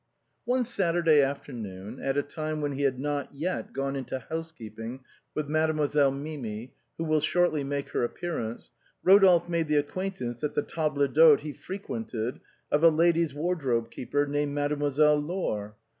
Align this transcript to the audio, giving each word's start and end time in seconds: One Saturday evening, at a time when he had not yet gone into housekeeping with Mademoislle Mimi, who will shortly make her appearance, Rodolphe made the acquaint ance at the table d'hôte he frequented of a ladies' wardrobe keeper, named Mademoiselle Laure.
One 0.45 0.63
Saturday 0.63 1.21
evening, 1.21 1.99
at 2.01 2.17
a 2.17 2.23
time 2.23 2.59
when 2.59 2.71
he 2.71 2.81
had 2.81 2.99
not 2.99 3.35
yet 3.35 3.71
gone 3.71 3.95
into 3.95 4.17
housekeeping 4.17 5.01
with 5.35 5.47
Mademoislle 5.47 6.19
Mimi, 6.19 6.73
who 6.97 7.03
will 7.03 7.19
shortly 7.19 7.63
make 7.63 7.89
her 7.89 8.01
appearance, 8.01 8.71
Rodolphe 9.03 9.47
made 9.47 9.67
the 9.67 9.77
acquaint 9.77 10.19
ance 10.19 10.43
at 10.43 10.55
the 10.55 10.63
table 10.63 11.07
d'hôte 11.07 11.41
he 11.41 11.53
frequented 11.53 12.39
of 12.71 12.83
a 12.83 12.89
ladies' 12.89 13.35
wardrobe 13.35 13.91
keeper, 13.91 14.25
named 14.25 14.55
Mademoiselle 14.55 15.19
Laure. 15.21 15.75